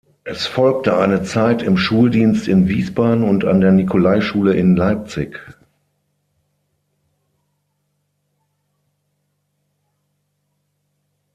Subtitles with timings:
[0.23, 5.39] Es folgte eine Zeit im Schuldienst in Wiesbaden und an der Nikolaischule in Leipzig.